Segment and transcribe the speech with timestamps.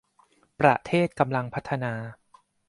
[0.59, 1.93] ประเทศกำลังพัฒนา